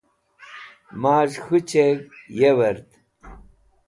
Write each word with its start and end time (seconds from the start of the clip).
maz̃h 1.01 1.39
k̃hu 1.45 1.57
chẽgh 1.69 2.05
yewerd 2.39 2.87